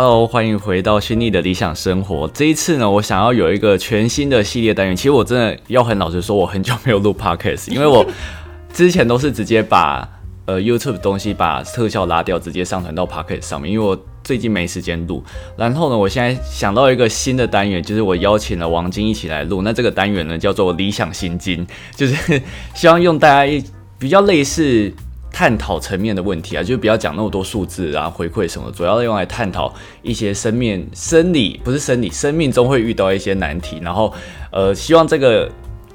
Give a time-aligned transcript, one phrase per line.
[0.00, 2.30] Hello，欢迎回到新力的理想生活。
[2.32, 4.94] 这一次呢，我想要有一个全新的系列单元。
[4.94, 8.06] 其实我真的要很老实说，我很久没有录 Podcast， 因为我
[8.72, 10.08] 之前都是直接把
[10.46, 13.72] 呃 YouTube 的东西把特效拉掉，直接上传到 Podcast 上面。
[13.72, 15.20] 因为我最近没时间录。
[15.56, 19.62] 然后呢，我现在想到一个新的单元，就是我邀请了王晶一起来录。
[19.62, 22.40] 那这个单元呢，叫做理想心经，就是
[22.72, 23.60] 希望用大家一
[23.98, 24.94] 比较类似。
[25.30, 33.78] 探讨层面的问题啊，就不要讲那么多数字啊，回馈什么，主要用来探讨一些生命、生理不是生理，生命中会遇到一些难题。
[33.82, 34.12] 然后，
[34.50, 35.48] 呃，希望这个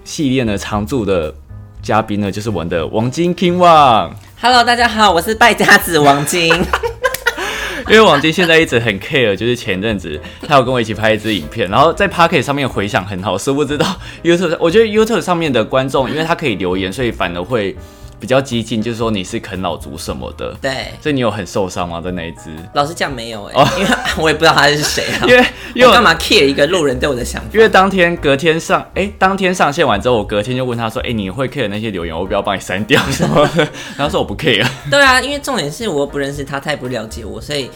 [0.05, 1.33] 系列呢，常驻的
[1.81, 4.11] 嘉宾呢，就是我们的王晶 King Wang。
[4.39, 6.47] Hello，大家好，我是败家子王晶。
[7.89, 13.85] 因为王晶现在一直很 care，就是前阵子他有跟我一起拍一支影片，然后在 Pocket 上面回响很好，殊不知道
[14.23, 17.75] YouTube，我觉得 YouTube 上面的观众，因为他可以留言，所以反而会。
[18.23, 20.55] 比较激进，就是说你是啃老族什么的。
[20.61, 21.99] 对，所以你有很受伤吗？
[21.99, 22.55] 在那一只？
[22.71, 25.27] 老实讲没有哎，因为我也不知道他是谁啊。
[25.27, 27.49] 因为因为干嘛 care 一个路人对我的想法？
[27.53, 33.45] 因为当天隔天上，哎，当天上线完之后，我隔天就问他说，哎，你会 care 那些留言，我不要帮你删掉什么？
[33.97, 34.65] 然后说我不 care。
[34.89, 37.69] 对啊，因为重点是我不认识他，他也不了解我，所以。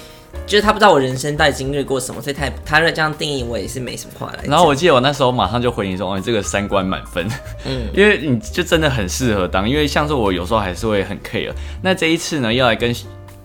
[0.45, 4.44] 就是他不知道我人生到底经历过什么，所以他他这样定义我也是没什么话来。
[4.45, 7.28] 然后我记得我那时候马上就回你说：“哦，你这个三观满分。”
[7.66, 11.52] 嗯， 因为你就真的很适合当，因为像是我有时候还是会很 care。
[11.81, 12.95] 那这一次呢，要来跟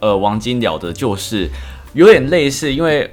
[0.00, 1.48] 呃王晶聊的就是
[1.94, 3.10] 有点类似，因为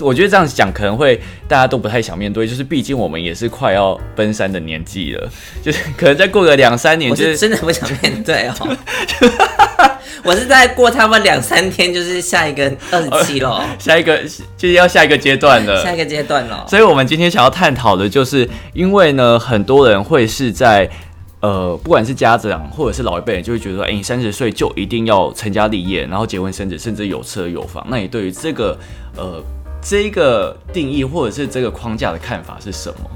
[0.00, 5.30] 我觉得这样讲可能会大家都不太想面对，就是毕竟我们也是快要奔三的年纪了，
[5.62, 8.76] 就是可能再过个两三年，就是真的不想面对哦。
[10.24, 14.18] 我是在过他们两三天，就是下一个二十七了，下一个
[14.56, 16.64] 就是要下一个阶段了，下一个阶段了。
[16.68, 20.88] 所以，我们今天想要探讨的，就是因为呢，很多人会是在
[21.40, 27.84] 呃，不管是家长或者是老一辈人，就会觉得说，哎，你三十岁就一定要成家立业，然后结婚生子，甚至有车有房。
[27.90, 28.78] 那你对于这个
[29.16, 29.42] 呃
[29.82, 33.10] 这个定义或者是这个框架的看法是什么？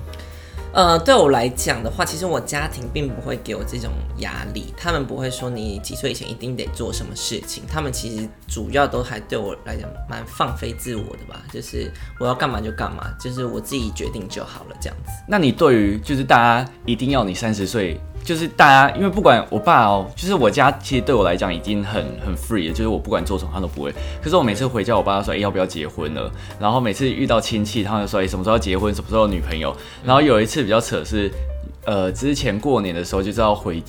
[0.72, 11.90] 呃，对我来讲的话，其实我家庭并不会给我这种压力，他们不会说你几岁以前一定得做什么事情，他们其实主要都还对我来讲蛮放飞自我的吧，就是
[12.20, 15.12] 我要干嘛就干嘛，就是我自己决定就好了这样子。
[15.26, 17.98] 那你对于就是大家一定要你三十岁？
[18.26, 23.94] 就是大家，因为不管我爸哦，就是我家其实对我来讲已经很很 free 了，就是我不管做什么他都不会。
[24.20, 26.28] 可是我每次回家，我爸说：“哎，要不要结婚了？”
[26.58, 28.92] 然后每次遇到亲戚，他们说：“哎，什么时候结婚？
[28.92, 31.30] 什么时候女朋友？”然后有一次比较扯是，
[31.84, 33.80] 呃，之前过年的时候就知道回。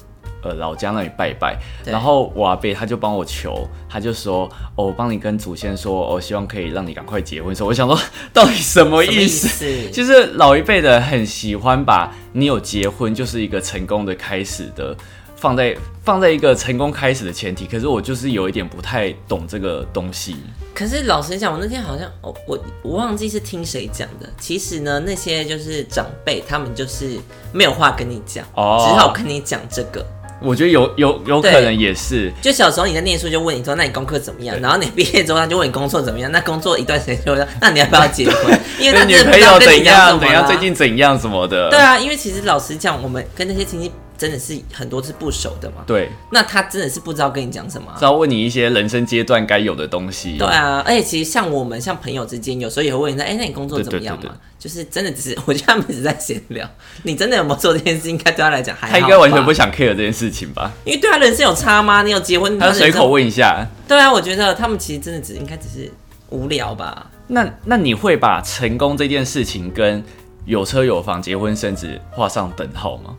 [0.47, 7.53] 呃，老家那里拜拜，然后我阿伯他就帮我求，他就说，哦，我帮你跟祖先说，我希望可以让你赶快结婚。
[7.53, 7.99] 说我想说，
[8.31, 9.89] 到底什么意思？
[9.91, 14.95] 就是老一辈的很喜欢把你有结婚就是一个成功的开始的，
[15.35, 17.65] 放在放在一个成功开始的前提。
[17.65, 20.37] 可是我就是有一点不太懂这个东西。
[20.73, 24.29] 可是老实讲，我那天好像，哦，我我忘记是听谁讲的。
[24.39, 27.17] 其实呢，那些就是长辈，他们就是
[27.51, 30.05] 没有话跟你讲，只好跟你讲这个。
[30.39, 34.59] 我觉得有有有可能也是，就小时候你在念书就问你说，那你功课怎么样？
[34.61, 36.31] 然后你毕业之后他就问你工作怎么样？
[36.31, 38.59] 那工作一段时间就说，那你要不要结婚？
[38.79, 41.69] 因为女朋友怎样怎样，最近怎样什么的。
[41.69, 43.91] 对啊，因为其实老实讲，我们跟那些亲戚。
[44.17, 45.83] 真的是很多是不熟的嘛？
[45.85, 50.37] 对，那他真的是不知道跟你讲什么，只要问你一些人生阶段该有的东西。
[50.37, 56.67] 对啊，而且其实像我们像朋友之间，有时候也会问一下：“哎，那你工作怎么样嘛？”就是真的只是， 我觉得他们只是在闲聊。
[57.03, 58.09] 你真的有没有做这件事？
[58.09, 60.71] 应该对他来讲还他应该完全不想 care 这件事情吧？
[60.83, 62.01] 因为对他人生有差吗？
[62.01, 62.57] 你有结婚？
[62.57, 63.65] 他随口问一下。
[63.87, 65.91] 对啊，我觉得他们其实真的只应该只是
[66.29, 67.11] 无聊吧。
[67.27, 70.03] 那那你会把成功这件事情跟
[70.45, 73.15] 有车有房、结婚生子画上等号吗？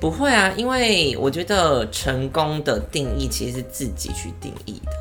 [0.00, 4.92] 不会啊，因为我觉得成功的定义其实是自己去定义的。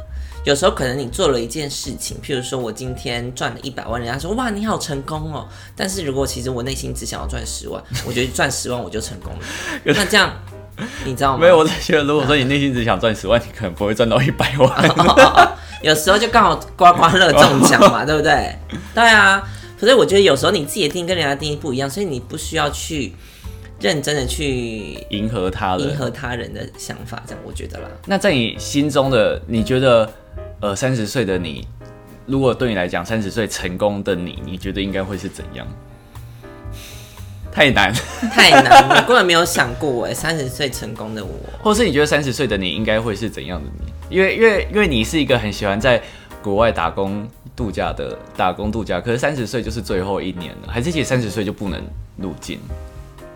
[0.46, 5.48] 有时候可能你做了一件事情，譬如说我今天赚了一百万，人家说哇你好成功哦。
[5.76, 9.40] 但是如果其实我内心只想要赚十万，我觉得赚十万我就成功了。
[9.84, 10.34] 那这样
[11.06, 11.40] 你知道吗？
[11.42, 15.58] 没有，我在觉得如果说你内心只想赚十万，你可能不会赚到一百万。
[15.82, 18.54] 有时候就刚好刮刮乐中奖嘛，对不对？
[18.94, 19.42] 对啊。
[19.80, 23.14] 可是我觉得有时候你自己的定义跟人家定义不一样，所以你不需要去。
[23.80, 27.88] 认真的去迎合他人，迎合他人的想法，这样我觉得啦。
[28.06, 30.12] 那在你心中的，你觉得，
[30.60, 31.66] 呃，三十岁的你，
[32.26, 35.66] 如果对你来讲，三十岁成功的你，你觉得应该会是怎样？
[37.52, 37.92] 太难，
[38.32, 41.32] 太难，我根本没有想过哎，三十岁成功的我，
[41.64, 44.16] 或是你觉得三十岁的你应该会是怎样的你？
[44.16, 46.02] 因为，因为，因为你是一个很喜欢在
[46.44, 51.82] 国外打工度假的，打工度假，可是三十岁就是最后一年了，还是其实三十岁就不能
[52.18, 52.60] 入境？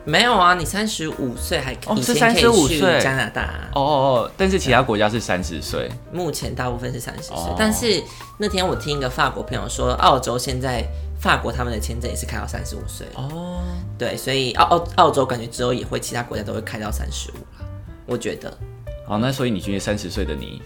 [0.06, 3.00] 没有啊，你三十五岁还哦是以前可以35去岁。
[3.02, 3.42] 加拿大。
[3.42, 3.94] 啊、哦哦
[4.26, 5.90] 哦，但是其他国家是三十岁。
[6.12, 8.04] 目前大部分是三十岁哦，但是
[8.38, 10.84] 那天我听一个法国朋友说，澳洲现在
[11.20, 13.62] 法国他们的签证也是开到三十五岁，哦，
[13.98, 17.66] 对，所以澳澳澳洲感觉之后也会，其他国家都会开到三十五了，
[18.06, 18.56] 我觉得。
[19.08, 20.62] 好，那所以你觉得三十岁的你，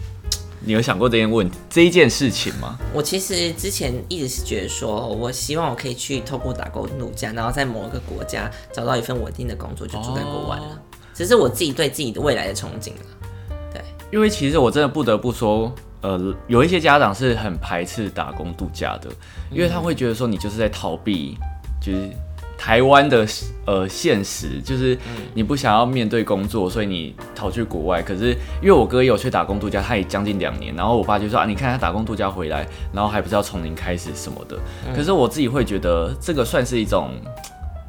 [0.67, 2.77] 你有想过这件问题这一件事情吗？
[2.93, 10.63] 我其实之前一直是觉得说，我希望我可以去透过打工度假，然后在某一个国家找到一份稳定的工作，就住在国外了。
[10.63, 10.77] 哦
[11.15, 13.57] 只是我自己对自己的未来的憧憬了。
[13.73, 13.81] 对，
[14.11, 19.09] 因为其实我真的不得不说，呃，有一些家长是很排斥打工度假的，
[19.49, 21.35] 因为他会觉得说你就是在逃避，
[21.81, 22.09] 就是
[22.57, 23.25] 台湾的
[23.65, 24.97] 呃现实，就是
[25.33, 28.01] 你不想要面对工作，所以你逃去国外。
[28.01, 28.31] 可是
[28.61, 34.57] 因为我哥也有去打工度假，他也将近两年，然后我爸就说啊，你看他打工度假回来，然后还不是要从零开始什么的。
[34.95, 37.11] 可是我自己会觉得这个算是一种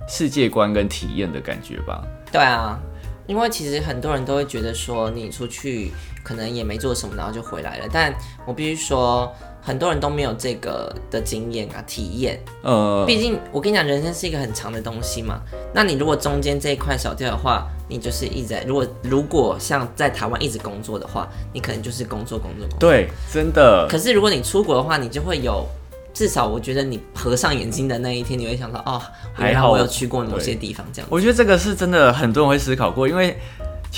[0.07, 2.03] 世界观跟体验的感觉吧。
[2.31, 2.79] 对啊，
[3.27, 5.93] 因为其实很多人都会觉得说，你出去
[6.23, 7.87] 可能也没做什么，然后就回来了。
[7.91, 8.15] 但
[8.47, 9.35] 我必须说，
[9.69, 12.43] 很多人都没有这个的经验啊、体验。
[12.63, 15.43] 呃，毕竟我跟你讲，人生是一个很长的东西嘛。
[15.75, 18.65] 那你如果中间这一块少掉的话，你就是一直在。
[18.67, 22.79] 如果如果像在台湾一直工作的话，你可能就是工作工作工作。
[22.79, 23.87] 对，真的。
[23.91, 25.67] 可是如果你出国的话，你就会有。
[26.15, 29.01] 至少我觉得你合上眼睛的那一天，你会想到哦，
[29.33, 31.07] 还好我有去过某些地方这样。
[31.09, 33.39] 我觉得这个是真的，很多人会思考过，因为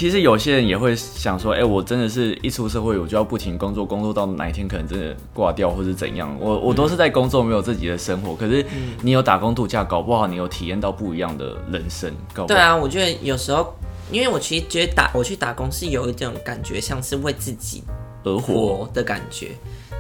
[0.01, 6.35] 其实有些人也会想说，哎、我真的是一出社会，我就要不停工作，工作到哪一天可能真的挂掉或是怎样。
[6.41, 8.35] 我我都是在工作，没有自己的生活。
[8.35, 8.65] 可是
[9.03, 12.47] 你有打工度假，搞不好你有体验到不一样的人生，搞不好。
[12.47, 13.75] 对啊，我觉得有时候，
[14.11, 17.85] 因为我其实觉得打我去打工是有一种感觉，像是为自己
[18.25, 19.51] 而活，活的感觉。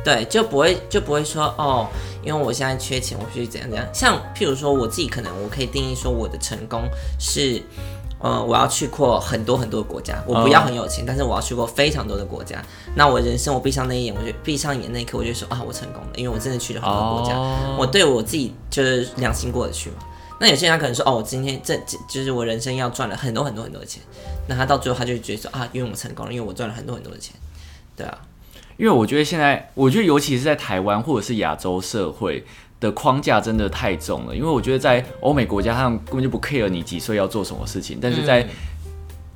[0.02, 1.86] 对，就不会就不会说哦，
[2.24, 3.86] 因为我现在缺钱，我必须怎样怎样。
[3.92, 6.84] 像譬如说我自己，可能我可以定义说我的成功
[7.18, 7.60] 是，
[8.20, 12.62] 呃，我要去过很多很多的国家，我不要很有钱，但是我要去过非常多的国家。
[12.94, 19.96] 那我人生我闭上那一眼，我就闭上眼那一刻，我就说啊，我成功了，因为我真的去了很多国家，哦我对我自己就是良心过得去嘛。
[20.38, 24.02] 那有些人他可能说哦，我今天这这就是我人生要赚了很多很多很多的钱，
[24.46, 27.34] 那他到最后他就觉得说啊，因为我成功了，因为我赚了很多很多的钱，
[27.96, 28.18] 对啊。
[28.76, 32.42] 因为我觉得现在，我觉得尤其是在台湾或者是亚洲社会
[32.80, 34.34] 的框架真的太重了。
[34.34, 38.44] 因为我觉得在欧美国家，他们根本就不 care 你几岁要做什么事情，但是在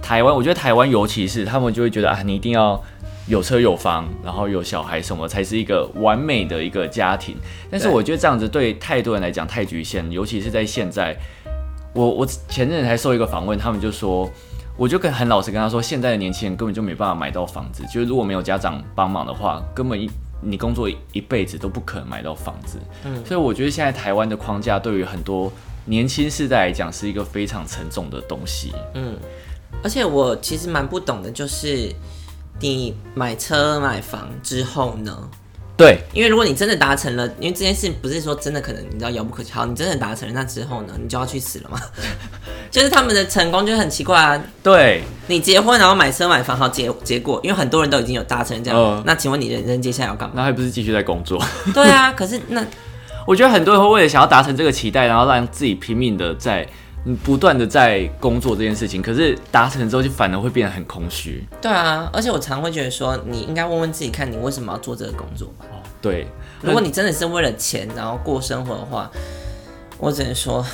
[0.00, 2.82] 台湾，我觉得台湾尤其是他们就会觉得啊，你一定要
[3.28, 7.36] 有车有房，然后有小孩什么才是一个完美的一个家庭。
[7.70, 11.16] 但是我觉得这样子对太多人来讲太局限，尤其是在现在。
[11.96, 14.28] 我我前阵子还受一个访问，他们就说，
[14.76, 20.10] 我就跟很老实跟他说，现在的年轻人根本就没办法买到房子，就是如果没有家长帮忙的话，根本一
[20.44, 22.78] 你工作一辈子都不可能买到房子。
[23.04, 25.52] 嗯，所以我觉得现在台湾的框架对于很多
[25.86, 28.72] 年轻世代来讲是一个非常沉重的东西。
[28.94, 29.16] 嗯，
[29.82, 31.92] 而且我其实蛮不懂的，就是
[32.60, 35.28] 你买车买房之后呢？
[35.76, 41.80] 对，因为如果你真的达成了，因为这件事不是说真的可能你知道遥不可及，好，你真的达成了，那之后呢，你就要去死了吗？
[42.70, 44.40] 就是他们的成功就很奇怪啊！
[44.62, 50.34] 对，你结婚然后买车买房，好结结果，因为很多人都已经有达成这样，嗯那请问你人生接下来要干嘛？
[50.36, 51.40] 那还不是继续在工作？
[51.74, 52.64] 对啊，可是那
[53.26, 56.66] 我觉得很多人会为了想要达成这个期待，然后让自己拼命的在
[57.06, 61.46] 嗯不断的在工作这件事情，可是达成之后就反而会变得很空虚。
[61.60, 65.66] 对啊，而且我常会觉得说，你应该问问自己，看你为什么要做这个工作吧。
[66.00, 66.26] 对，
[66.60, 69.10] 如果你真的是为了钱然后过生活的话，
[69.98, 70.64] 我只能说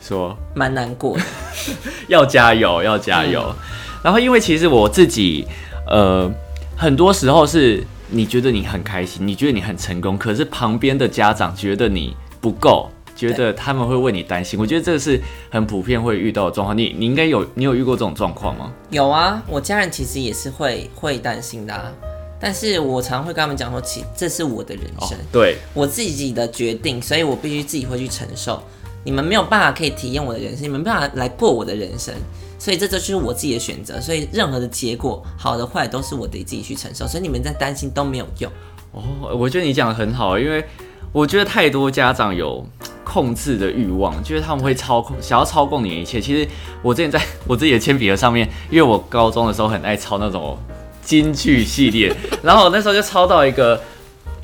[0.00, 1.22] 说蛮难过的。
[2.08, 3.54] 要加油，要加油。
[4.02, 5.46] 然后，因为其实我自己，
[5.88, 6.30] 呃，
[6.76, 12.90] 很多时候是你觉得你很开心，你觉得你很成功，可是旁边的家长觉得你不够，
[13.28, 14.58] 觉得他们会为你担心。
[14.58, 16.76] 我觉得这个是很普遍会遇到的状况。
[16.76, 18.72] 你你应该有你有遇过这种状况吗？
[18.90, 21.92] 有啊，我家人其实也是会会担心的、啊，
[22.40, 28.60] 但是我常会跟他们讲说，其这是我的人生，对，我自己的决定，所以我必须自己会去承受。
[29.04, 32.14] 你们没有办法可以体验我的人生，你们没办法来过我的人生，
[32.58, 34.00] 所以这就是我自己的选择。
[34.00, 37.06] 所以任何的结果，好的坏的，都是我得自己去承受。
[37.06, 38.50] 所以你们在担心都没有用。
[38.92, 39.02] 哦，
[39.36, 40.64] 我觉得你讲的很好，因为
[41.12, 42.64] 我觉得太多家长有
[43.12, 46.20] 控制的欲望，就是他们会操控，想要操控你的一切。
[46.20, 46.48] 其实
[46.80, 50.56] 我之前在 我自己的铅笔盒上面，因为我高中的时候很爱抄那种
[51.02, 53.78] 京剧系列， 然后我那时候就抄到一个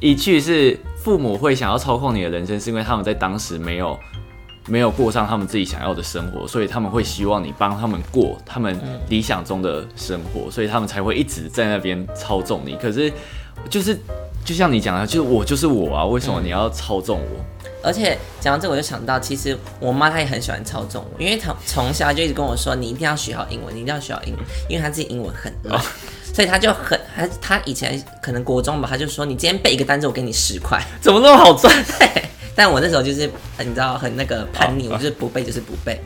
[0.00, 3.98] 一句是父母会想要操控你的人生，是因为他们在当时没有。
[4.70, 12.76] 没有过上他们自己想要的生活，所以他们会希望你帮他们过他们理想中的生活，所以他们才会一直在那边操纵你。
[12.76, 13.10] 可是，
[13.70, 13.98] 就是
[14.44, 17.44] 就像你讲的，就是我就是我啊，为什么你要操纵我？
[17.80, 25.80] 而且讲到这，我就想到，其实我妈她也很喜欢操纵我，因为她从小就一直跟我说，你一定要学好英文，你一定要学好英文，因为她自己英文很烂，
[26.34, 30.82] 所以她就很，她她以前可能国中吧，她就说，你今天背一个单词，我给你十块。
[31.00, 31.72] 怎么那么好赚？
[31.98, 32.24] 对，
[32.56, 36.00] 但我那时候就是你知道很那个叛逆，我就是不背就是不背。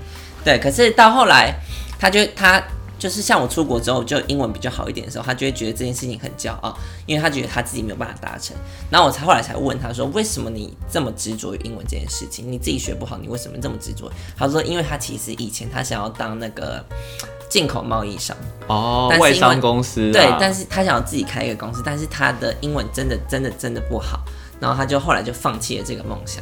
[0.45, 1.55] 对，可是到后来，
[1.99, 2.63] 她就她。
[3.03, 6.73] 就是像我出国之后，就英文比较好一点的时候，他就会觉得这件事情很骄傲，
[7.05, 8.57] 因为他觉得他自己没有办法达成。
[8.89, 12.45] 然后我才后来才问他说，为什么你这么执着于英文这件事情？
[12.49, 14.09] 你自己学不好，你为什么这么执着？
[14.37, 16.81] 他说，因为他其实以前他想要当那个
[17.51, 18.37] 进口贸易商
[18.69, 24.21] 哦，外商公司对，但是他想要自己开一个公司，但是他的英文真的真的真的不好，
[24.61, 26.41] 然后他就后来就放弃了这个梦想。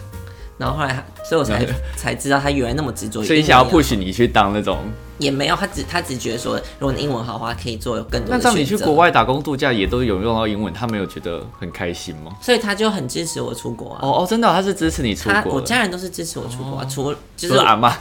[0.61, 3.25] 然后后来，所以我才才知道他原来那么执着。
[3.25, 4.77] 所以想要 push 你去当那种，
[5.17, 8.29] 也没有，他只他只觉得说，如果你英文好的话，可以做更多。
[8.29, 12.31] 那这样你去国外打工度假也都有用到英文，他没有觉得很开心吗？
[12.43, 14.01] 所以他就很支持我出国啊。
[14.03, 15.55] 哦哦，真的，他是支持你出国。
[15.55, 17.97] 我家人都是支持我出国，除就是阿妈，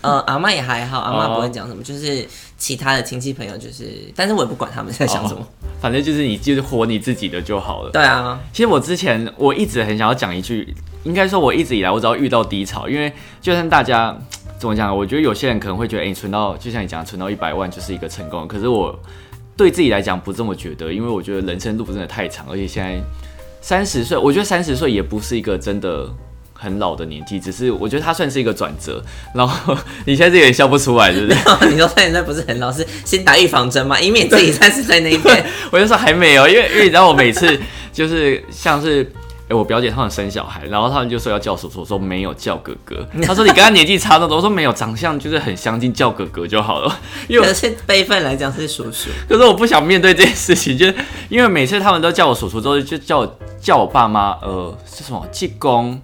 [0.00, 2.26] 呃，阿妈也还好，阿妈不会讲什么，就是
[2.60, 5.44] 其他的亲戚朋友就是，但是我也不管他们在想什么，
[5.80, 7.90] 反正就是你就是活你自己的就好了。
[7.90, 10.72] 对啊，其实我之前我一直很想要讲一句。
[11.02, 14.14] 应该说，我一直以来我只要遇到低潮，因为就算大家
[14.58, 18.46] 怎么讲，我觉得有些人可能会觉得，哎，你存到就像你讲，存到一百万就是一个成功。
[18.46, 18.94] 可是我
[19.56, 23.00] 对自己来讲不这么觉得，因为我觉得人生路真的太长，而且现在
[23.62, 26.06] 三十岁，我觉得三十岁也不是一个真的
[26.60, 29.02] 很老的年纪，只是我觉得他算是一个转折。
[29.34, 31.36] 然后 你现在有点笑不出来，对不对？
[31.72, 35.44] 你说三十岁不是很老，是先打预防针嘛，以免自己三十岁那一天。
[35.72, 37.58] 我就说还没有，因为因为你知道我每次
[37.92, 39.10] 就是像是。
[39.50, 43.04] 哎，我表姐他们生小孩，然后他们就说要叫叔叔，说没有叫哥哥。
[43.20, 47.00] 他说你跟他年纪差那么多，我说没有，长相就是很相近，叫哥哥就好了。
[47.26, 50.94] 因为是辈分来讲是叔叔，可是我不想面对这件事情，就是
[51.28, 56.00] 因为每次他们都叫我叔叔之后，就叫我叫我爸妈，呃，是什么继公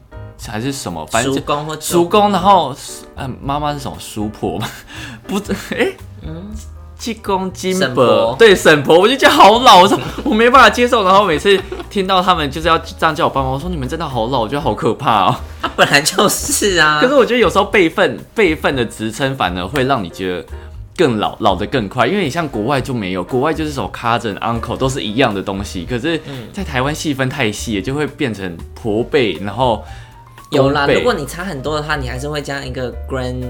[0.47, 2.75] 还是什么，反正叔公或叔公，然后
[3.17, 4.69] 嗯，妈妈是什么叔婆吗？
[5.27, 5.37] 不，
[5.71, 6.51] 哎，嗯。
[6.99, 11.05] 济公金伯，对沈婆，我就觉得好老，我说我没办法接受。
[11.05, 15.37] 然后每次听到他们就是要这样叫我爸妈，我说你们真的好老，我觉得好可怕哦。
[15.61, 20.47] 他 本来就是啊，可是我觉得有时候辈分辈分的职称反而会让你觉得
[20.97, 22.07] 更老，老的更快。
[22.07, 25.85] 因为你像国外就没有，国外就是什么 cousin uncle 都是一样的东西。
[25.85, 26.19] 可是，
[26.51, 29.85] 在台湾细分太细，就会变成婆辈，然后
[30.51, 30.87] 有啦。
[30.87, 33.43] 如果你差很多的话，你还是会加一个 grand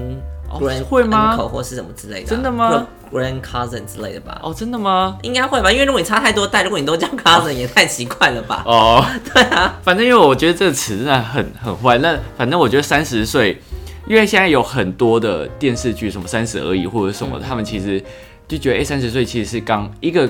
[0.49, 1.35] grand 会吗？
[1.37, 2.27] 或是什么之类的？
[2.27, 4.39] 真的吗？Grand cousin 之类的吧？
[4.43, 5.17] 哦，真的吗？
[5.21, 8.63] 应该会吧，因为如果你差太多代，如果你都叫 cousin，也太奇怪了吧？
[8.65, 11.97] 哦， 对啊，反正因为我觉得这个词真的很很坏。
[11.99, 13.61] 那反正我觉得三十岁，
[14.07, 18.01] 因为现在有很多的电视剧，什么三十而已或者什么，他们其实
[18.47, 20.27] 就觉得，哎，三十岁其实是刚一个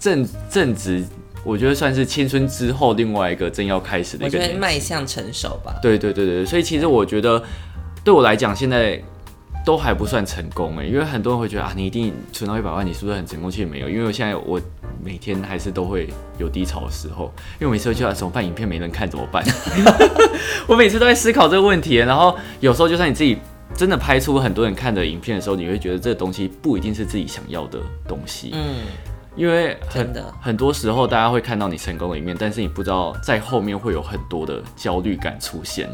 [0.00, 1.04] 正正值，
[1.46, 5.78] 我觉得算是青春之后另外一个正要开始的一个迈向成熟吧。
[5.80, 7.42] 对对对对，所以其实我觉得
[8.02, 9.00] 对我来讲，现在。
[9.64, 13.50] 都还不算成功哎，因为很多人会觉得啊，你一定存到一百万，你是不是很成功？
[13.50, 14.60] 其实没有，因为我现在我
[15.02, 18.46] 每天还是都会有低潮的时候，因为我每次就要怎么办？
[18.46, 19.44] 影片没人看怎么办？
[20.68, 21.96] 我每次都在思考这个问题。
[21.96, 23.38] 然后有时候就算你自己
[23.74, 28.52] 真的拍出很多人看的影片的时候，你会觉得这个东西不一定是自己想要的东西。
[28.54, 28.76] 嗯，
[29.36, 35.88] 因为很很多时候大家会看到你成功的一面，但是你不知道在后面会有很多的焦虑感出现。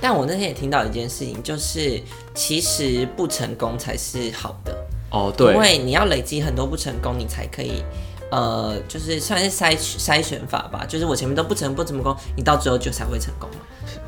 [0.00, 2.00] 但我那天也听到一件事情，就是
[2.34, 4.76] 其实不成功才是好的
[5.10, 7.82] 哦，对，因为你要累积很多不成功，你才可以，
[8.30, 13.56] 呃，就是算是筛筛选法吧，就是我前面都不成不成功，你到最后就才会成功嘛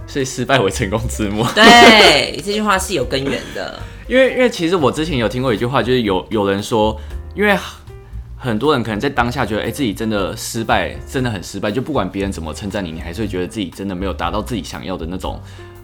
[0.07, 1.45] 所以失败为成功之母。
[1.55, 3.79] 对， 这句话是有根源的。
[4.09, 7.01] 因为因为其实我之前有听过一句话，就是有有人说，
[7.35, 7.57] 因为
[8.41, 15.39] 很多人可能在当下觉得，哎，自己真的失败，真的很失败，就不管别人怎么称赞你，你还是会觉得自己真的没有达到自己想要的那种。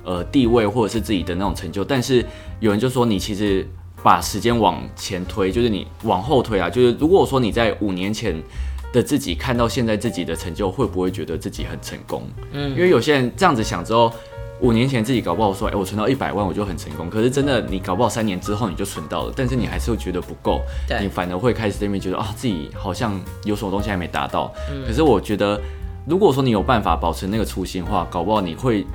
[0.08, 2.24] 呃，地位或者是自己的那种成就，但是
[2.60, 3.68] 有人就说你其实
[4.04, 8.40] 把时间往前推，就是你往后推啊，就是如果说你在五年前
[8.92, 12.22] 的自己看到现在自己的成就，会不会觉得自己很成功？
[12.52, 14.12] 嗯，因为有些人这样子想之后，
[14.60, 20.60] 五年前自己搞不好说，哎，我存到一百万我就很成功，可是真的你搞不好三年之后你就存到了，但是你还是会觉得不够，
[21.00, 24.52] 你反而会开始这边觉得啊，自己好像有什么东西还没达到。
[24.86, 25.60] 可是我觉得，
[26.06, 28.86] 如果说你有办法保持那个初心的话，搞不好你会。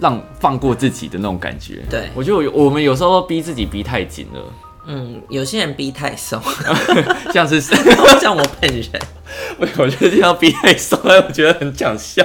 [0.00, 4.40] 让放过自己的那种感觉，对我觉得我们有时候逼自己逼太紧了，
[4.86, 6.40] 嗯，有些人逼太松，
[7.34, 7.60] 像是
[8.22, 8.88] 像我本人，
[9.58, 12.22] 我我觉得这样逼太松，我觉得很讲笑。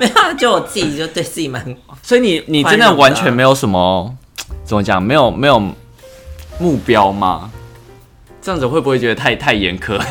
[0.00, 1.62] 没有，就我自己就对自己蛮，
[2.02, 4.16] 所以你你真的完全没有什么
[4.64, 5.60] 怎么讲，没有没有
[6.58, 7.50] 目标吗？
[8.40, 10.02] 这样子会不会觉得太太严苛？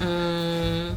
[0.00, 0.94] 嗯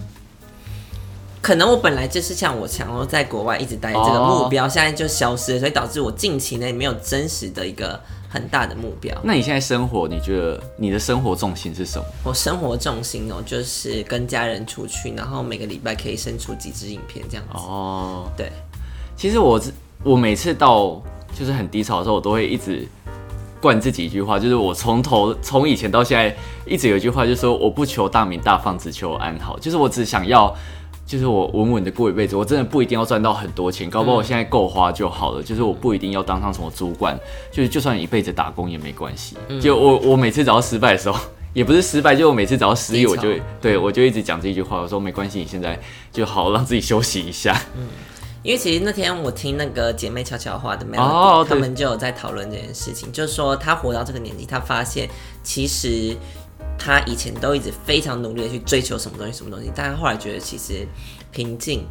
[1.41, 7.97] 可能我本来就是像我想要在国外一直待这个哦目标，现在就消失了，所以导致我近期内没有真实的一个
[8.35, 9.17] 很大的目标。
[9.23, 12.05] 那你现在生活，你觉得你的生活重心是什么？
[12.25, 17.53] 我生活重心哦，就是跟家人出去，然后每个礼拜可以生出几支影片这样子。
[17.53, 18.51] 哦，对，
[19.15, 19.61] 其实我
[20.03, 21.01] 我每次到
[21.33, 22.85] 就是很低潮的时候，我都会一直
[23.61, 29.57] 灌自己一句话，就是我从头从以前到现在一直有一句话，就是说我不求大名大放，只求安好。
[29.59, 30.53] 就是我只想要，
[31.05, 32.35] 就是我稳稳的过一辈子。
[32.35, 35.43] 我真的不一定要赚到很多钱，搞不好我现在够花就好了。
[35.43, 37.17] 就是我不一定要当上什么主管，
[37.51, 39.37] 就是就算一辈子打工也没关系。
[39.61, 41.19] 就我我每次只要失败的时候。
[41.53, 43.29] 也不是失败，就我每次只要失意，我就
[43.61, 45.79] 对我就一直讲这句话，我说没关系，你现在
[46.11, 47.57] 就好好让自己休息一下。
[47.77, 47.87] 嗯
[48.43, 55.09] 因为其实那天我听那个姐妹悄悄话的 Melody，、哦他们就有在讨论这件事情，就是说她活到这个年纪，她发现
[55.41, 56.15] 其实
[56.77, 60.87] 她以前都一直非常努力的去追求什么东西，什么东西，但他后来觉得其实
[61.31, 61.85] 平静。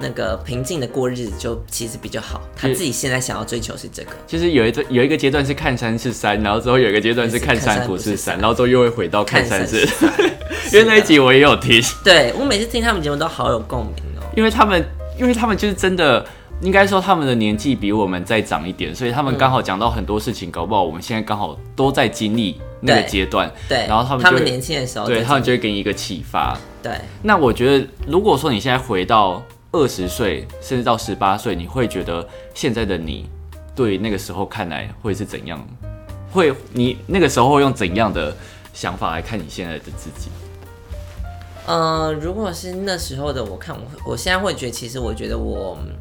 [0.00, 10.08] 那个平静的过日子就其实比较好，他自己现在想要追求是这个，就是有一个有一个阶段是看山是山，然后之后有一个阶段是看山不是山，然后之后又会回到看山是山
[10.72, 14.22] 因为那一集我也有听，对我每次听他们节目都好有共鸣哦。
[14.36, 16.24] 因为他们因为他们就是真的。
[16.60, 26.58] 应该说他们的年纪比我们再长一点，所以他们刚好讲到很多事情，搞不好我们现在刚好都在经历那个阶段，对，然后他们他们年轻的时候对，他们就会给你一个启发。
[26.82, 33.28] 对，那我觉得，如果说你现在回到二十岁，甚至到十八岁，你会觉得现在的你
[33.74, 35.64] 对那个时候看来会是怎样？
[36.32, 38.36] 会你那个时候会用怎样的
[38.72, 40.28] 想法来看你现在的自己？
[41.66, 45.94] 呃，如果是那时候的我看，我我现在会觉得，其实我觉得我嗯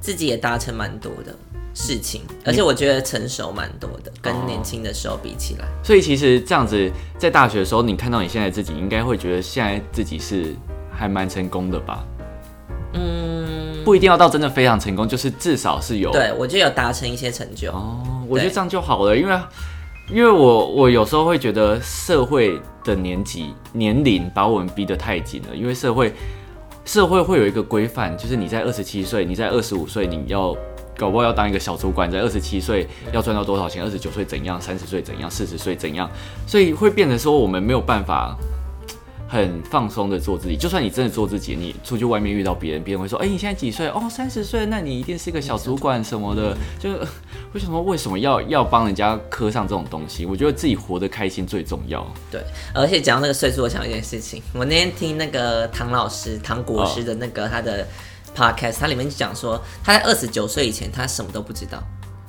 [0.00, 1.34] 自己也达成蛮多的
[1.74, 5.66] 事情，而且我觉得成熟蛮多的，跟年轻的时候比起来。
[5.82, 10.54] 所以其实这样子，在大学的时候，你看到你现在自己，应该会觉得现在自己是
[10.90, 12.04] 还蛮成功的吧？
[12.94, 17.70] 嗯，不一定要到真的非常成功，就是至少是有对，我就有达成一些成就。
[17.70, 19.38] 哦，我觉得这样就好了，因为
[20.10, 26.14] 因为我我有时候会觉得社会的年纪年龄把我们逼得太紧了，因为社会
[26.88, 30.56] 社会会有一个规范，就是你在二十七岁，你在二十五岁你要
[30.96, 36.10] 搞不好要当一个小主管，在二十七岁要赚到多少钱，二十九岁怎样，三十岁怎样，四十岁怎样，
[36.46, 38.34] 所以会变成说我们没有办法。
[39.28, 43.86] 很放松的做自己，就算你真的做自己，你出去外面遇到别人，别人会说：“哎、你现在几岁？
[43.88, 46.90] 哦，三十岁，那你一定是一个小主管什么的。”就
[47.52, 50.24] 为什么为什么要要帮人家刻上这种东西？
[50.24, 52.06] 我觉得自己活得开心最重要。
[52.30, 52.42] 对，
[52.74, 57.86] 而且讲到那个岁数，我想一件事情，我那天听那个唐老师、唐国师的那个他的
[58.34, 61.82] podcast，他里面就讲说，他在二十九岁以前，他什么都不知道。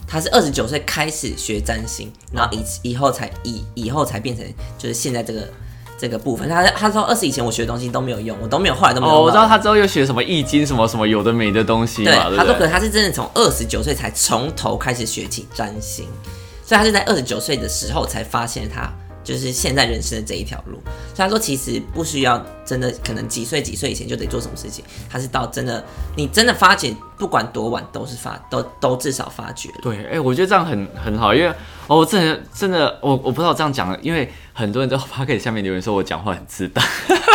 [0.06, 4.44] 他是二十九岁开始学占星，然后以以后才以以后才变成
[4.76, 5.48] 就是现在这个
[6.00, 6.48] 这个部分。
[6.48, 12.60] 他他说二十以前我学的东西都没有用，我都没有，后来都没有哦，我知道他之后又学什么易经什么什么有的没的东西对，嘛，对他说可？
[12.62, 16.08] 能他是真的从二十九岁才从头开始学起占星，
[16.66, 18.90] 所以他是在二十九岁的时候才发现他
[19.30, 20.80] 就是现在人生的这一条路。
[21.14, 25.84] 所以他说其实不需要真的可能几岁几岁以前就得做什么事情，他是到真的
[26.16, 29.70] 你真的发觉不管多晚都是发都都至少发觉。
[29.84, 31.50] 对，哎、我觉得这样很很好，因为
[31.86, 36.82] 哦，我真的真的，我我不知道这样讲，因为很多人在 p o c a s t 下面留言说我讲话很自大，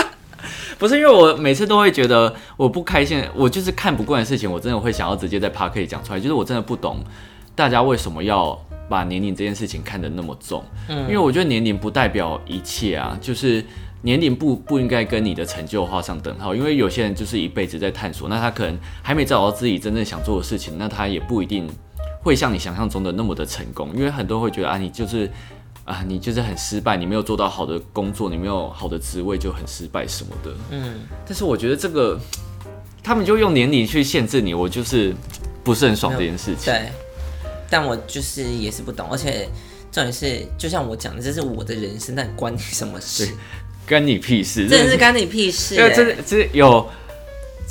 [0.78, 7.04] 不是因为我每次都会觉得我不开心，我就是看不惯的事情，我真的会想要直接在 p o c a s t 讲出来，就是我真的不懂
[7.54, 13.64] 大家为什么要把年龄这件事情看得那么重，嗯，因为我觉得年龄不代表一切啊，就是。
[14.04, 21.66] 年龄不不应该跟你的成就画上等号，因为有些人就是一辈子在探索，那他可能还没找到自己真正想做的事情，那他也不一定
[22.22, 25.30] 会像你想象中的那么的成功，因为很多人会觉得啊，你就是
[25.86, 30.50] 啊，你就是很失败，你没有做到好的工作，你没有好的职位就很失败什么的。
[30.72, 32.20] 嗯，但是我觉得这个，
[33.02, 35.14] 他们就用年龄去限制你，我就是
[35.62, 36.70] 不是很爽这件事情。
[36.70, 36.92] 对，
[37.74, 39.48] 但我就是也是不懂，而且
[39.90, 43.28] 重点是就像我讲的，这是我的人生，但关你什么事？
[43.88, 44.68] 关你屁事！
[44.68, 46.16] 真的是关你屁事、这欸！
[46.24, 46.88] 这有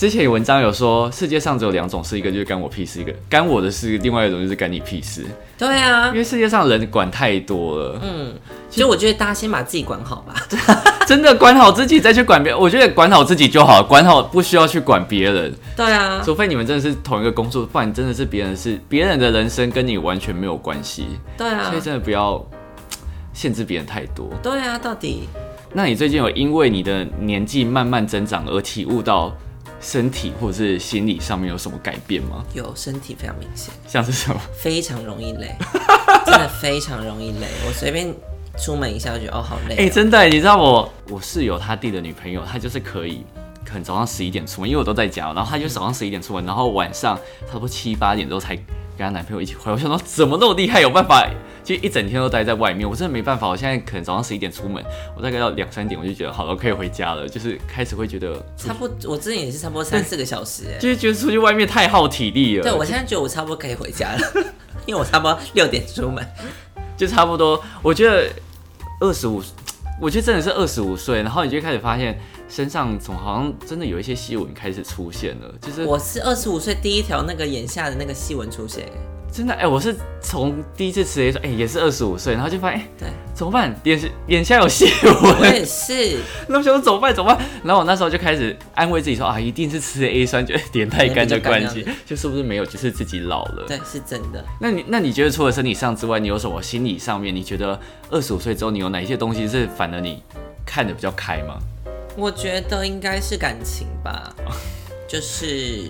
[0.04, 5.24] 之前有文章有说，世界上只有两种事，一个就是干我屁事，一个干我的事，另外一种就是干你屁事。
[5.58, 6.10] 对啊。
[6.10, 8.34] 因，为世界上人管太多了，嗯，
[8.70, 10.36] 其实我觉得大家先把自己管好吧。
[11.08, 21.06] 真的管好自己再去管别人，我觉得管好自己就好，管好不需要去管别人，对啊，除非你们真的是同一个工作，不然真的是别人是别人的人生跟你完全没有关系，
[21.38, 21.70] 对啊。
[21.70, 22.46] 所以，真的不要
[23.32, 24.30] 限制别人太多。
[24.44, 25.30] 对啊，到底。
[25.72, 29.34] 那你最近有因为你的年纪慢慢增长而体悟到
[29.84, 32.44] 身体或者是心理上面有什么改变吗？
[32.54, 34.40] 有身体非常明显，像是什么？
[34.56, 35.54] 非常容易累，
[36.26, 37.48] 真的非常容易累。
[37.68, 38.12] 我随便
[38.58, 43.26] 出门一下就觉得哦好累哎、哦、真的，你知道我我室友他弟的女朋友，她就是可以
[43.66, 48.66] 可能早上十一点出门，因为我都在家，然后她就早上十一点出门，然后晚上差不多七八点之后才跟
[49.00, 49.74] 她男朋友一起回来。
[49.74, 51.28] 我想说怎么那么厉害，有办法
[51.64, 52.90] 就一整天都待在外面？
[52.90, 53.48] 我真的没办法。
[53.48, 54.84] 我现在可能早上十一点出门，
[55.16, 57.28] 我大概到两三点我就觉得好了，可以回家了。
[57.28, 62.64] 就是开始会觉得差不多，我之前也是差不多三四个小时，哎，就是觉得出去外面太耗体力了。
[62.64, 64.44] 对我现在觉得我差不多可以回家了，
[64.86, 66.26] 因为我差不多六点出门，
[66.98, 67.64] 就差不多。
[67.82, 68.30] 我觉得
[69.00, 69.42] 二十五，
[70.02, 72.20] 我觉得真的是二十五岁，然后你就开始发现。
[72.50, 78.88] 身上总好像真的有一些细纹开始出现了，就是我是二十五岁第一条那个眼下的那个细纹出现，
[79.34, 83.08] 真的哎，我是从第一次吃 A 酸哎也是二十五岁，然后就发现哎对。
[83.34, 94.46] 怎么办，眼眼下有细纹，我也是， 那我想说怎么办怎么办，然后我那时候就开始安慰自己说啊一定是吃 A 酸就脸太干的关系，就是不是没有就是自己老了，对是真的。
[94.62, 97.80] 那你那你觉得除了身体上之外，你有什么心理上面你觉得
[98.12, 100.22] 二十五岁之后你有哪一些东西是反而你
[100.64, 101.58] 看的比较开吗？
[102.16, 104.32] 我觉得应该是感情吧，
[105.08, 105.90] 就是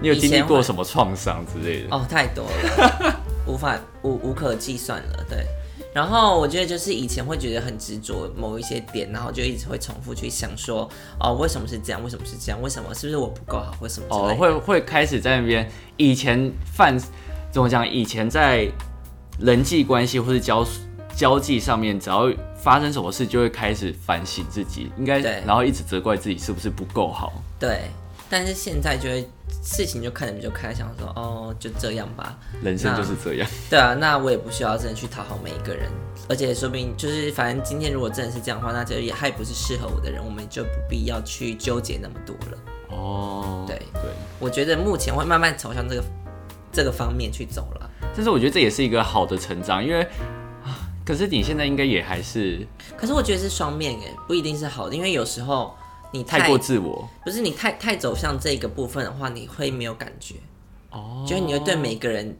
[0.00, 1.96] 你有经历过什么创伤之类的？
[1.96, 5.24] 哦，太多了， 无法无无可计算了。
[5.28, 5.44] 对，
[5.92, 12.02] 然后我觉得就是以前会觉得很执着某一些点，然后就一直会重复去想说，哦，为什么是这样？
[12.02, 12.62] 为什么是这样？
[12.62, 13.74] 为什么是不是我不够好？
[13.80, 14.06] 为什么？
[14.10, 16.96] 哦，会会开始在那边以前犯
[17.50, 17.88] 怎么讲？
[17.88, 18.68] 以前在
[19.40, 20.66] 人际关系或是交
[21.16, 27.32] 交际上面，只要发生什么事就会开始反省自己，应该，然后一直责怪自己是不是不够好。
[27.58, 27.82] 对，
[28.28, 29.28] 但是现在就会
[29.62, 33.48] 事情就看着就开，想说哦，就这样吧，人生就是这样。
[33.70, 35.90] 对啊，那我也不需要真的去讨好每一个人，
[36.28, 42.58] 而且说不定就是反正今天如果真的是这样的话，那就也还不是适合我的人，我们就不必要去纠结那么多了。
[42.90, 44.02] 哦，对对，
[44.38, 46.04] 我觉得目前会慢慢朝向这个
[46.72, 47.90] 这个方面去走了。
[48.14, 50.06] 但是我觉得这也是一个好的成长，因为。
[51.04, 55.74] 可是你现在应该也还是，可是我觉得是双面哎，不一定是好的，因为有时候
[56.10, 60.36] 你太过自我，不是你太太走向这个部分的话，你会没有感觉
[60.90, 62.36] 哦，就是你会对每个人，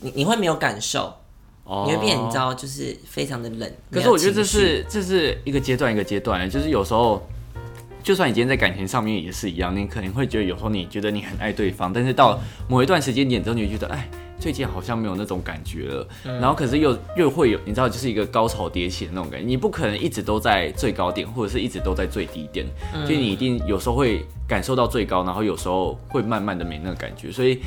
[0.00, 1.14] 你你会没有感受，
[1.64, 3.72] 哦，你会变，你知道，就是非常的冷。
[3.90, 7.26] 可是我觉得这是这是一个阶段一个阶段，就是有时候，
[8.02, 14.08] 就算你今天在感情上面也是一样，你可能会觉得有时候你觉得你很爱对方，但是到某一段时间点之后，你就觉得哎。
[14.38, 19.46] 最近好像没有那种感觉了，然后可是又又会有，你知道，就是一个高潮迭起的那种感觉。
[19.46, 22.66] 你不可能一直都在最高点，或者是一直都在最低点，
[23.04, 27.32] 所以你一定有时候会感受到最高，然后有时候会慢慢的没那个感觉。
[27.32, 27.60] 所以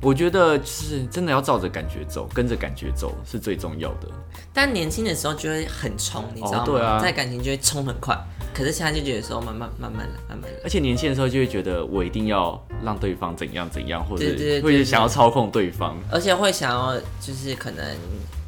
[0.00, 4.08] 我觉得就是真的要照着感觉走，跟着感觉走是最重要的。
[4.52, 7.00] 但年轻的时候就会很冲，你知道吗？
[7.00, 8.16] 在感情就会冲很快。
[8.54, 14.24] 可是现在就觉得说慢慢慢慢的慢慢的，而且年轻的时候就会觉得我一定要让对方怎样怎样，或者
[14.62, 17.84] 会想要操控对方，而且会想要就是可能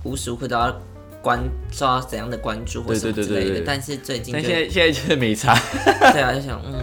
[0.02, 0.74] 无时无刻都要
[1.22, 3.62] 关受到怎样的关注或什么之类的。
[3.64, 5.54] 但是最近，但现在现在就是没差。
[6.12, 6.82] 对啊，就想嗯，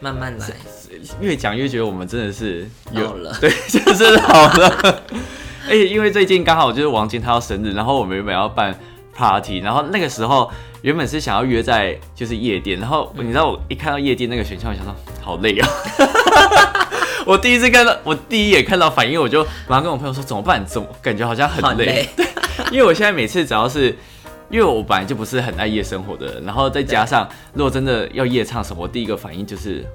[0.00, 0.46] 慢慢来。
[1.20, 5.02] 越讲越觉得我们真的是有了， 对，就是好了。
[5.66, 8.78] 而且因为最近刚好就是王晶他要生日，然后我们原本要办
[9.14, 10.50] party，然后那个时候。
[10.82, 15.68] 原本是想要约在就是夜店，然后你知道我一看到夜店那个选项，我想说好累啊！
[17.24, 20.66] 我第一次看到，我第一眼看到反应，我就马上跟我朋友说怎么办？
[20.66, 22.08] 怎么感觉好像很累？
[22.16, 22.26] 对，
[22.72, 23.96] 因为我现在每次只要是，
[24.50, 29.86] 因为我本来就不是很爱夜生活的人，然后再加上如果真的要夜唱什么，第一个反应就是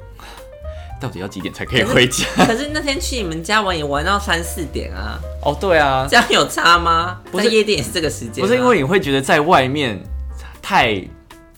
[1.02, 2.26] 到底要几点才可以回家？
[2.48, 5.20] 可是那天去你们家玩也玩到三四点啊！
[5.44, 7.20] 哦，对啊，这样有差吗？
[7.30, 8.42] 不是夜店也是这个时间？
[8.42, 10.02] 不是因为你会觉得在外面。
[10.68, 11.02] 太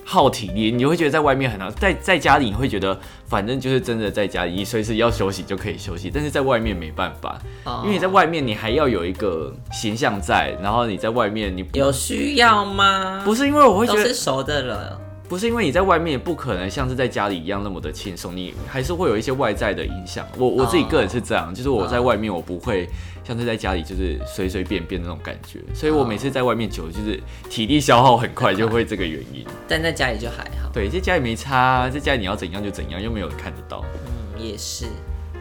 [0.06, 2.96] 耗体力，你会觉得在外面很难，在在家里你会觉得
[3.26, 7.42] 反正就是真的在家里，你随时要休息就可以休息，但是在外面没办法，
[7.82, 13.24] 因为你在外面你还要有一个形象在，然后你在外面你有需要吗？
[13.26, 15.02] 不是因为我会觉得是熟的了。
[15.28, 20.26] 不是因为你在外面也不可能像是在家里一样那么的轻松，你还是会有一些外在的影响。
[20.38, 22.88] 我我自己个人是这样，就是我在外面我不会
[23.30, 29.46] 像是在家里就是随随便便那种感觉，所以我每次在外面久就是体力消耗很快，就会这个原因。
[29.68, 30.68] 但在家里就还好。
[30.74, 33.86] 对，在家里没差，在家里你要怎样就怎样，又没有人看得到。
[34.04, 34.88] 嗯，也是。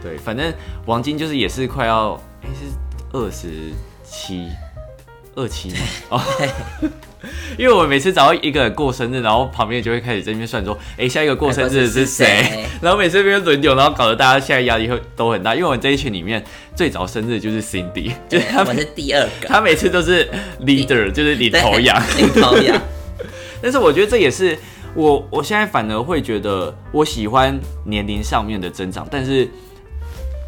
[0.03, 0.53] 对，反正
[0.85, 2.67] 王晶就是也是快要哎是
[3.17, 3.73] 二十
[4.05, 4.49] 七。
[5.35, 5.77] 二七嘛，
[6.19, 6.21] 哦，
[7.57, 12.67] 因为我每次找到一个人过生日，然后旁边就会开始在那边算说，哎，下一个过生日的是谁？
[12.83, 15.55] 然后每次这边轮流，然后搞得大家现在压力会都很大。
[15.55, 16.43] 因为我们这一群里面
[16.79, 22.81] 最早生日就是 Cindy，就是他们是第二个，他每次都是 leader，就是领头羊， 领头羊。
[23.61, 24.57] 但是我觉得这也是
[24.95, 29.49] 我，我现在反而会觉得我喜欢年龄上面的增长，但是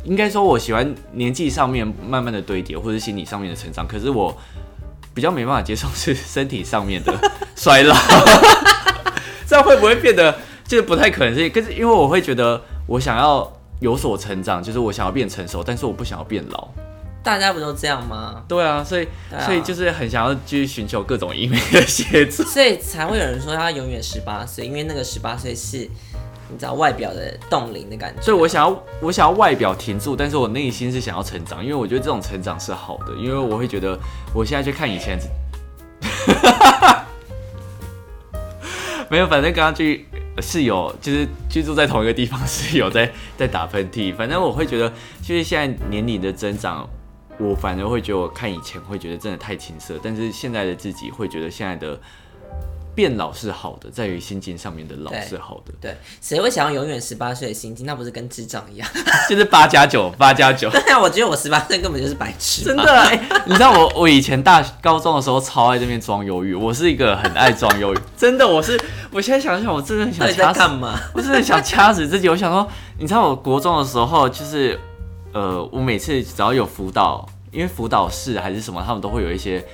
[0.05, 3.85] 应该说我喜欢年纪上面慢慢的堆叠，或者心理上面的成长。
[3.85, 4.33] 可是我。
[5.13, 7.13] 比较没办法接受是身体上面的
[7.57, 7.97] 衰老，
[9.45, 10.33] 这样会不会变得
[10.69, 11.35] 就是不太可能？
[11.35, 13.43] 是可是因为我会觉得我想要
[13.81, 16.69] 有所成长，就是我想要变成熟，但是我不想要变老。
[17.23, 18.43] 大家不都这样吗？
[18.49, 22.43] 对啊，所以、啊所以就是很想要继续寻求各种医美的协助。
[22.45, 25.77] 所以才会有人说他永远十八岁，因为那个十八岁是
[26.49, 28.23] 你知道外表的冻龄的感觉。
[28.23, 33.99] 所以我想要我想要外表停住，但是我内心是想要成长，因为我觉得这种成长是好的，因为我会觉得
[34.35, 35.19] 我现在去看以前，
[39.11, 40.07] 没有，反正刚刚去
[40.41, 46.89] 室友就是居住在同一个地方，是有在在打喷嚏，反正我会觉得就是现在年龄的增长。
[47.39, 51.99] 我反而会觉得，我看以前会觉得真的太青涩，但是现在的自己会觉得现在的
[52.95, 57.87] 变老是好的，在于心境上面的老是好的，对，谁会想要永远十八岁的心境？
[57.87, 58.87] 那不是跟智障一样？
[59.27, 60.69] 就是八加九，八加九。
[60.69, 62.63] 对啊，我觉得我十八岁根本就是白痴。
[62.63, 68.79] 真的，哎、你知道我我以前大高中的时候超爱这边装忧郁，我是一个很爱装忧郁， 真的，我是
[69.13, 70.61] 我现在想想，我真的很想掐死？
[71.13, 72.29] 我真的想掐死自己。
[72.29, 72.67] 我想说，
[72.99, 74.79] 你知道我国中的时候，就是
[75.33, 79.65] 呃，我每次只要有辅导，因为辅导室还是什么，他们都会有一些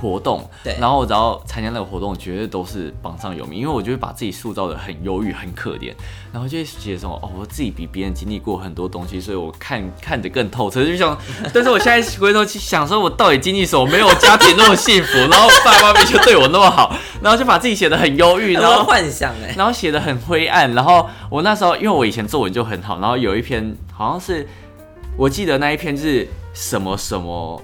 [0.00, 5.92] 活动，对然后我只要参加那个活动，绝对都是榜上有名，因为我就会把自己塑造的很忧郁、很可怜，
[6.32, 11.16] 然后就会觉得说，哦，我自己比别人经历过很多东西，所以我看 看得更透彻，就想，
[11.52, 13.90] 但是我现在回头去想说，我到底经历什么？
[13.90, 24.46] 没有家庭那么幸福，然后爸爸妈妈就对我那么好，然后就把自己写的很忧郁，然后然后幻想哎、然后写的很灰暗，然后我那时候因为我以前作文就很好，然后有一篇好像是
[25.16, 27.60] 我记得那一篇是什么什么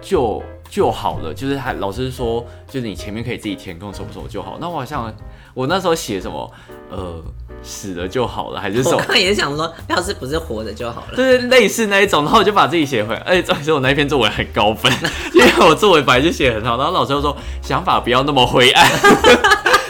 [0.00, 4.58] 就就好了，就是还老师说就是你前面可以自己填空什么什么就好。
[4.60, 5.12] 那我好像
[5.54, 6.50] 我那时候写什么
[6.90, 7.22] 呃
[7.62, 9.18] 死了就好了还是什么我刚。
[9.18, 11.16] 也想说，要是不是活着就好了。
[11.16, 14.92] 就是，类似那一种，然后我就把自己写回来，而且重点是我那一篇作文很高分，
[15.34, 18.90] 因为我作文本来就写得很好，然后老师就说想法不要那么灰暗。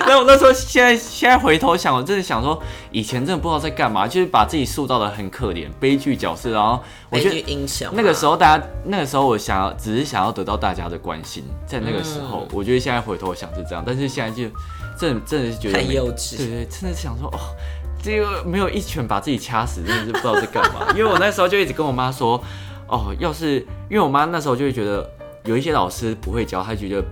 [0.09, 14.49] 然后我那时候现在现在回头想，我真的想说，以前真的不知道在干嘛，就是把自己塑造的很可怜，悲剧角色，然后我悲觉得剧英雄啊、那个时候大家那个时候我想要只是想要得到大家的关心，在那个时候，我觉得现在回头想是这样，但是现在就
[14.99, 16.39] 真的真的是觉得没很幼稚。
[16.39, 17.39] 对对，真的是想说哦，
[18.03, 20.87] 这个没有一拳把自己掐死，真的是不知道在干嘛。
[20.97, 22.43] 因为我那时候就一直跟我妈说，
[22.89, 25.09] 哦，要是因为我妈那时候就会觉得
[25.45, 27.05] 有一些老师不会教，她觉得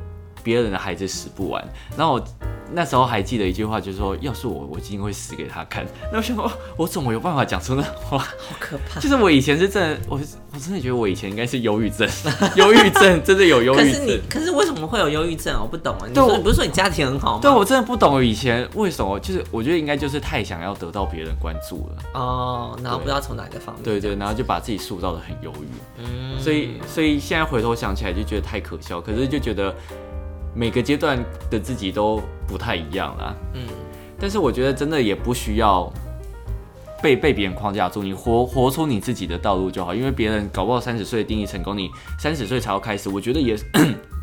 [0.47, 1.69] 别人的孩子死不完。
[1.99, 2.25] 然后我
[2.73, 5.85] 那时候还记得一句话，就是说，要是我，我一定会死给他看。
[6.13, 8.19] 那我想说，哦我怎么有办法讲出那话？
[8.19, 9.01] 好可怕。
[9.01, 10.21] 就是我以前是真的，我
[10.53, 12.09] 我真的觉得我以前应该是忧郁症，
[12.55, 14.21] 忧郁症真的有忧郁症可是你，。
[14.29, 15.61] 可是为什么会有忧郁症啊？
[15.63, 16.07] 我不懂啊。
[16.07, 17.41] 你对你不是说你家庭很好吗？
[17.43, 22.03] 对，我真的不懂以前为什么，就是我觉得应该就是太想要得到别人关注了。
[22.15, 23.83] 哦，然后不知道从哪个方面。
[23.83, 29.75] 对对，然后就把自己塑造的很忧郁，嗯，所以所以现在回头想起来就觉得太可笑，可是就觉得
[30.57, 33.35] 每个阶段的自己都不太一样啦。
[33.53, 33.61] 嗯，
[34.19, 35.93] 但是我觉得真的也不需要
[37.03, 43.55] 被被别人框架住，你活活出你自己的道路就好，因为别人搞不好三十岁定义成功，你三十岁才要开始，我觉得也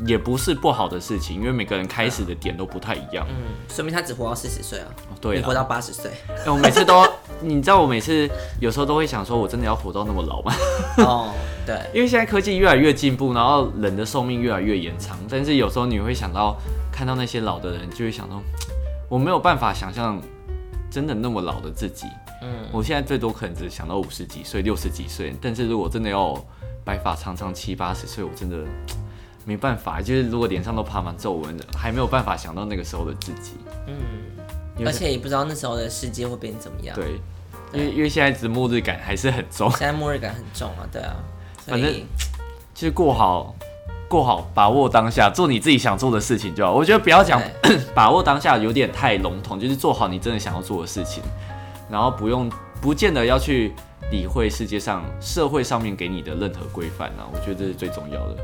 [0.05, 3.25] 也不是不好的事情，因为每个人开始的点都不太一样。
[3.29, 3.35] 嗯，
[3.69, 6.11] 说明他只活到四十岁啊，哦对活到八十岁。
[6.29, 7.05] 哎我每次都，
[7.41, 8.29] 你知道我每次
[8.59, 10.53] 有时候都会想说，我真的要活到那么老吗？
[10.97, 11.33] 哦，
[11.65, 16.57] 对，因为现在科技越来越进步，然后人的寿命越来越延长，但是有时候你会想到
[16.91, 18.41] 看到那些老的人，就会想到，
[19.07, 20.21] 我没有办法想象
[20.91, 22.07] 真的那么老的自己。
[22.41, 26.35] 嗯，我现在最多可能只想到五十几岁、六十几岁，但是如果真的要
[26.83, 28.57] 白发苍苍七八十岁，我真的
[29.45, 30.01] 没办法。
[30.01, 33.53] 就是如果脸上都爬满皱纹的，还没有办法想到那个时候的自己。
[33.87, 37.19] 嗯，而且也不知道那时候的世界会变怎么样。，对，
[37.73, 41.15] 因为因为现在只末日感还是很重，现在末日感很重啊，对啊，
[41.63, 42.05] 所反正以
[42.73, 43.55] 就是过好。
[44.09, 46.71] 过好，把握当下，做你自己想做的事情就好。
[46.71, 47.41] 我觉得不要讲
[47.95, 51.23] 把握当下有点太笼统，就是做好你真的想要做的事情，
[51.89, 52.47] 然后不用
[52.79, 53.73] 不见得要去
[54.11, 57.25] 理会世界上社会上面给你的任何规范啊。
[57.33, 58.37] 我觉得这是最重要的。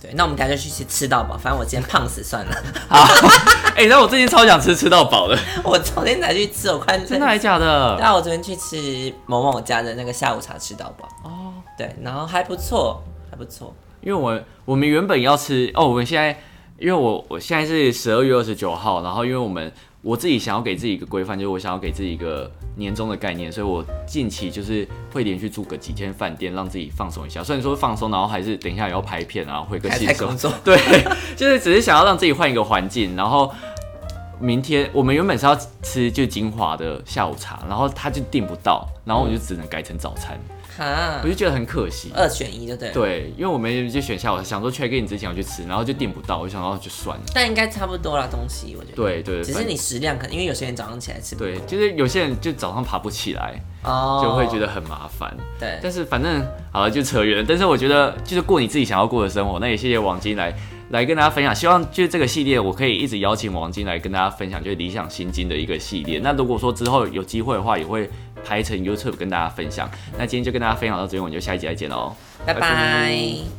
[0.00, 2.56] 对，那我们等下就去吃吃到饱，反正我今天胖死算了。
[2.88, 3.04] 好
[3.74, 7.96] 哎、那我最近超想吃吃到饱的， 我昨天才去吃，我快真的还假对的？
[7.96, 13.74] 啊，我昨天去吃某某家的那个下午茶吃到饱，哦，对，然后还不错，还不错。
[14.00, 16.38] 因为我我们原本要吃哦，我们现在
[16.78, 27.42] 因为我我现在是十二月二十九号，然后因为我们我自己想要给自己一个规范，就是我想要给自己一个年终的概念，所以我近期就是会连续住个几天饭店，让自己放松一下。
[27.42, 30.78] 虽然说放松，然后还是等一下也要拍片啊，回个还信息在工作， 对，
[31.36, 33.52] 就是只是想要让自己换一个环境，然后
[34.38, 40.38] 明天我们原本是要吃就金华的下午茶，然后他就订不到，然后我就只能改成早餐。
[40.78, 42.12] 哈我，就觉得很可惜。
[42.14, 42.94] 二选一就对了。
[42.94, 47.24] 对，因为我们就选下我想说 check in 之前我去吃，然后就订不到，我就想到就算了。
[47.34, 48.96] 但应该差不多啦，东西我觉得。
[48.96, 55.36] 对对，反只是你食量可能，因为有些人早上起来吃不对，就是有些人就早上爬不起来，哦，就会觉得很麻烦。
[55.58, 57.44] 对，但是反正好了，就扯远了。
[57.48, 59.58] 但是我觉得就是过你自己想要过的生活。
[59.58, 60.54] 那也谢谢王晶来
[60.90, 61.54] 来跟大家分享。
[61.54, 66.20] 希望就是这个系列，我可以一直邀请王晶来跟大家分享，就是理想心经的一个系列。
[66.22, 68.08] 那如果说之后有机会的话，也会
[68.44, 69.90] 拍成 YouTube 跟大家分享。
[70.18, 72.14] 那今天就跟大家分享到这边，我们就下一集再见喽。
[72.46, 73.58] 拜拜拜。